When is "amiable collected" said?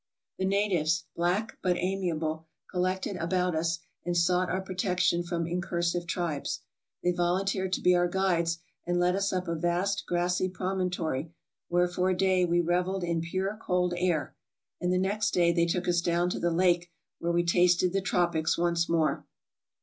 1.77-3.17